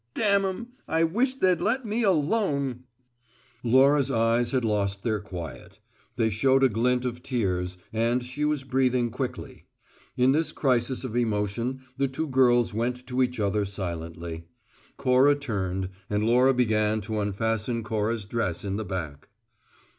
"Damn 0.15 0.45
'em, 0.45 0.67
I 0.87 1.03
wish 1.03 1.35
they'd 1.35 1.61
let 1.61 1.85
me 1.85 2.01
alone!" 2.01 2.85
Laura's 3.63 4.09
eyes 4.09 4.49
had 4.49 4.65
lost 4.65 5.03
their 5.03 5.19
quiet; 5.19 5.77
they 6.15 6.31
showed 6.31 6.63
a 6.63 6.69
glint 6.69 7.05
of 7.05 7.21
tears, 7.21 7.77
and 7.93 8.23
she 8.23 8.43
was 8.43 8.63
breathing 8.63 9.11
quickly. 9.11 9.67
In 10.17 10.31
this 10.31 10.51
crisis 10.53 11.03
of 11.03 11.15
emotion 11.15 11.81
the 11.97 12.07
two 12.07 12.25
girls 12.27 12.73
went 12.73 13.05
to 13.05 13.21
each 13.21 13.39
other 13.39 13.63
silently; 13.63 14.45
Cora 14.97 15.35
turned, 15.35 15.89
and 16.09 16.23
Laura 16.23 16.55
began 16.55 16.99
to 17.01 17.19
unfasten 17.19 17.83
Cora's 17.83 18.25
dress 18.25 18.65
in 18.65 18.77
the 18.77 18.83
back. 18.85 19.29